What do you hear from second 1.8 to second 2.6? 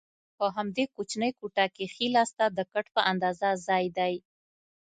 ښي لاسته د